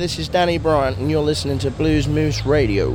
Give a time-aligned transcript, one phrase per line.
[0.00, 2.90] this is Danny Bryant, and you're listening to Blues Moose Radio.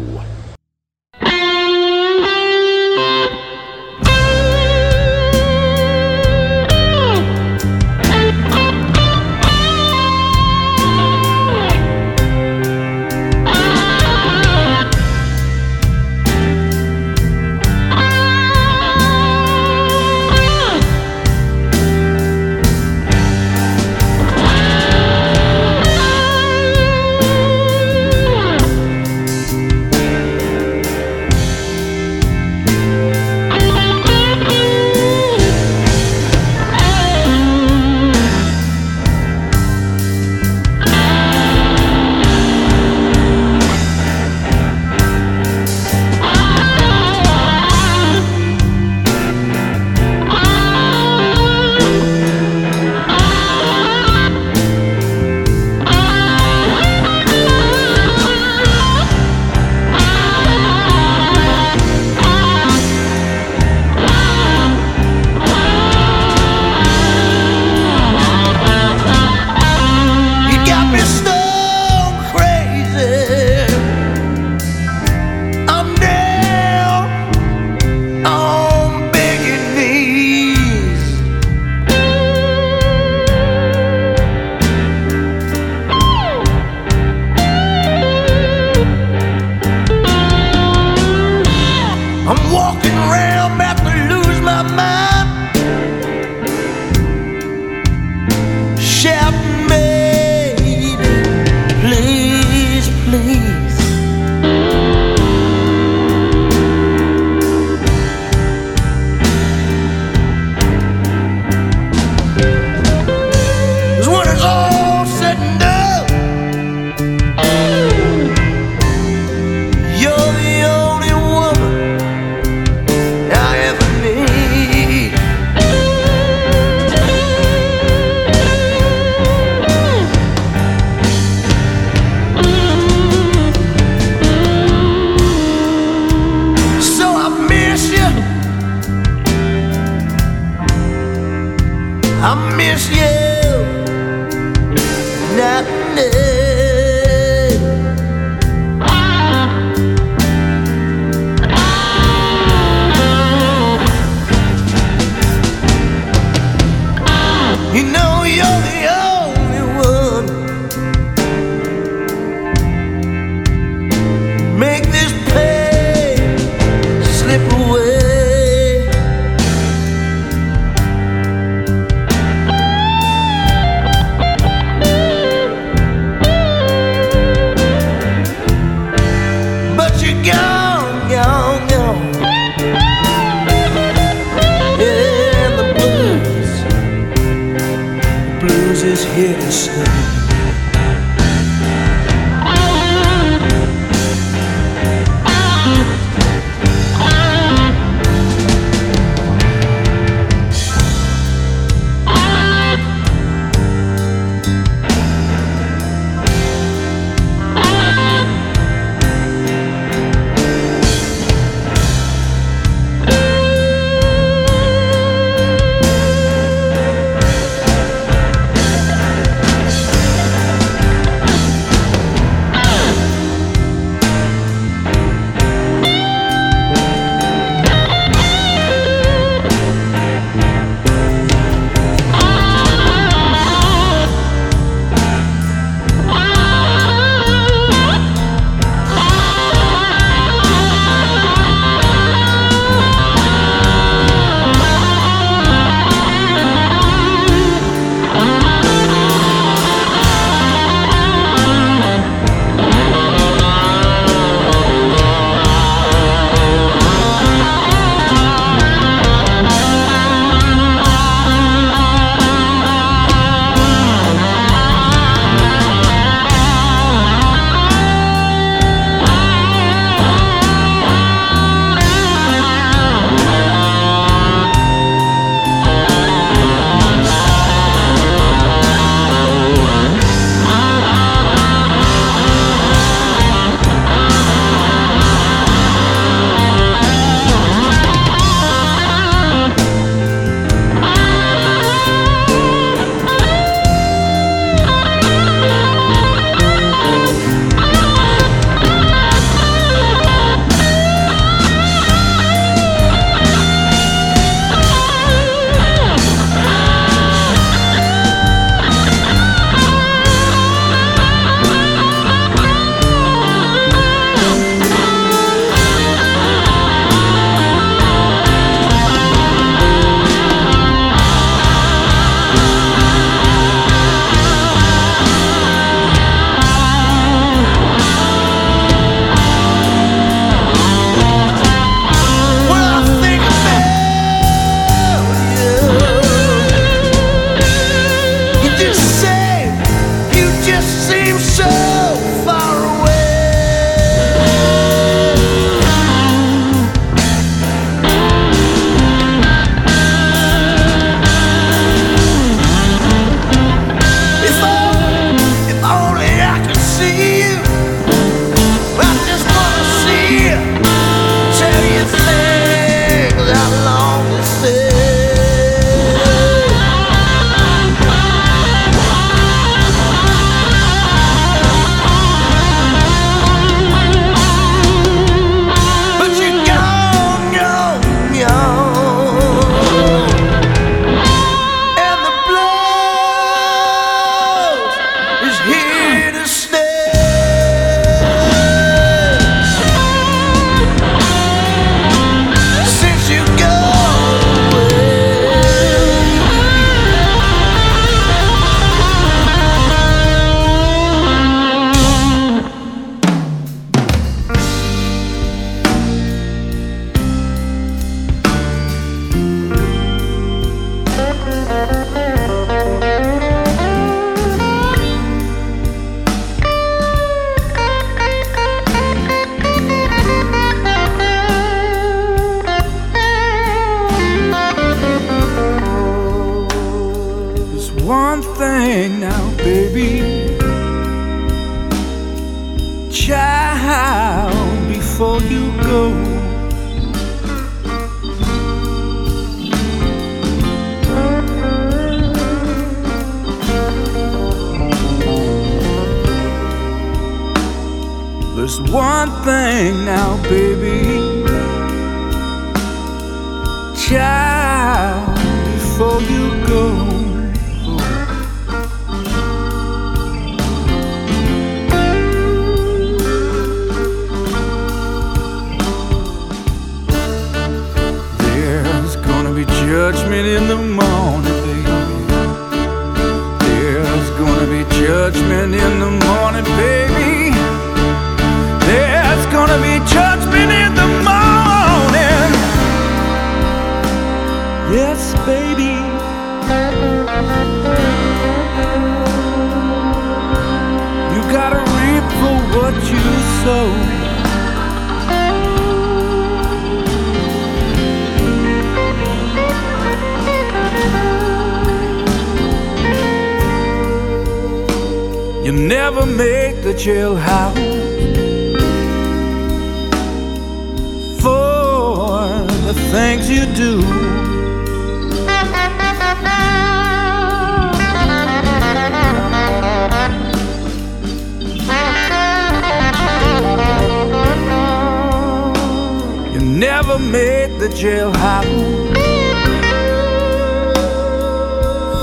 [526.72, 528.44] Never made the jailhouse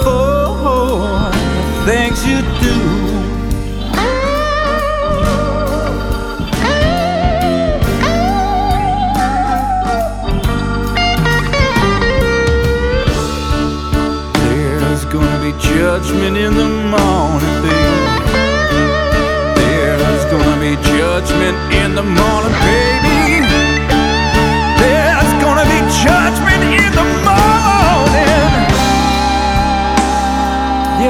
[0.04, 1.30] for oh,
[1.66, 2.76] the things you do.
[14.48, 18.12] There's gonna be judgment in the morning, baby.
[19.58, 23.11] There's gonna be judgment in the morning, baby.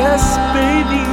[0.04, 1.04] Yes, baby.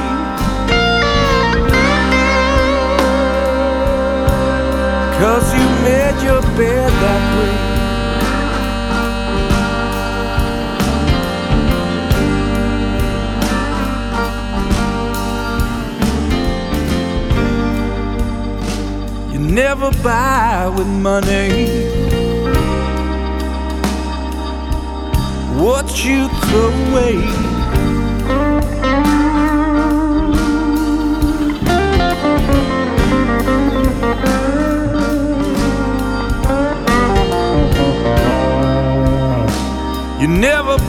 [5.20, 7.56] Cause you made your bed that way.
[19.32, 21.48] You never buy with money
[25.62, 27.39] what you throw away.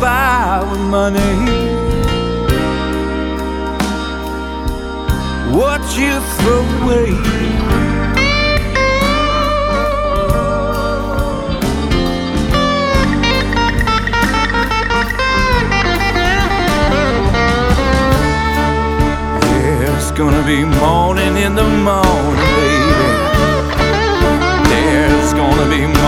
[0.01, 1.21] Buy with money
[5.55, 7.11] what you throw away.
[19.43, 23.11] There's gonna be morning in the morning, baby.
[24.71, 26.00] There's gonna be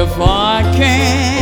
[0.00, 1.39] if I can't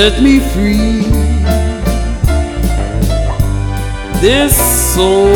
[0.00, 1.02] set me free.
[4.22, 4.56] This
[4.94, 5.29] soul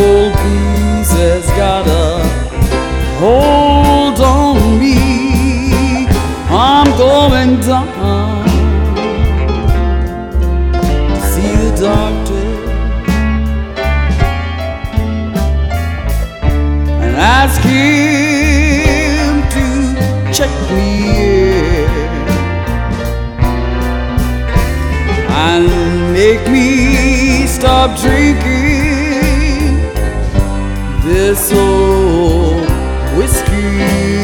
[25.46, 29.76] and make me stop drinking
[31.04, 32.66] this old
[33.18, 34.23] whiskey.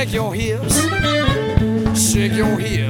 [0.00, 0.80] Shake your hips.
[1.94, 2.89] Shake your hips.